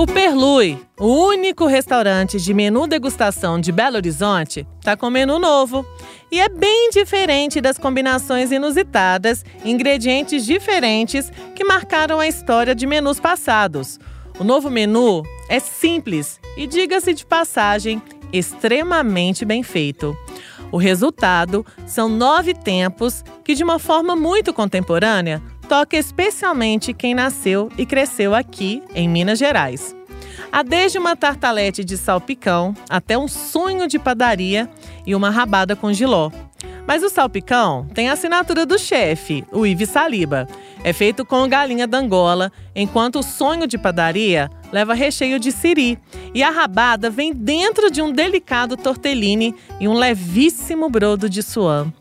[0.00, 5.84] O Perlui, o único restaurante de menu degustação de Belo Horizonte, está com menu novo.
[6.32, 13.20] E é bem diferente das combinações inusitadas, ingredientes diferentes que marcaram a história de menus
[13.20, 14.00] passados.
[14.38, 20.16] O novo menu é simples e, diga-se de passagem, extremamente bem feito.
[20.72, 27.70] O resultado são nove tempos que, de uma forma muito contemporânea, toca especialmente quem nasceu
[27.78, 29.94] e cresceu aqui em Minas Gerais.
[30.50, 34.68] Há desde uma tartalete de salpicão até um sonho de padaria
[35.06, 36.28] e uma rabada com giló.
[36.88, 40.48] Mas o salpicão tem a assinatura do chefe, o Ives Saliba.
[40.82, 45.96] É feito com galinha d'Angola, enquanto o sonho de padaria leva recheio de siri.
[46.34, 51.92] E a rabada vem dentro de um delicado tortellini e um levíssimo brodo de suã.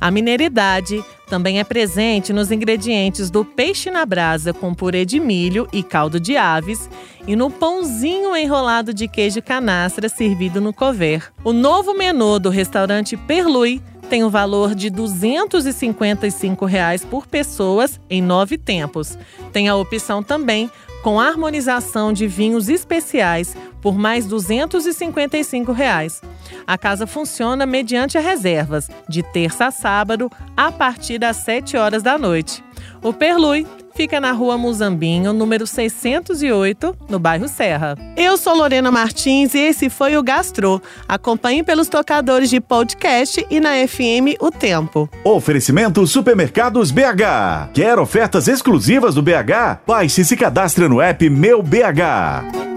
[0.00, 5.66] A mineiridade também é presente nos ingredientes do peixe na brasa com purê de milho
[5.72, 6.90] e caldo de aves
[7.26, 11.32] e no pãozinho enrolado de queijo canastra servido no cover.
[11.42, 17.98] O novo menu do restaurante Perlui tem o um valor de 255 reais por pessoas
[18.10, 19.16] em nove tempos.
[19.54, 20.70] Tem a opção também
[21.02, 26.22] com harmonização de vinhos especiais por mais 255 reais.
[26.66, 32.16] A casa funciona mediante reservas, de terça a sábado, a partir das 7 horas da
[32.16, 32.64] noite.
[33.02, 37.96] O Perlui fica na rua Muzambinho, número 608, no bairro Serra.
[38.16, 40.80] Eu sou Lorena Martins e esse foi o Gastro.
[41.08, 45.08] Acompanhe pelos tocadores de podcast e na FM O Tempo.
[45.24, 47.72] Oferecimento Supermercados BH.
[47.74, 49.80] Quer ofertas exclusivas do BH?
[49.86, 52.71] Baixe e se cadastre no app Meu BH.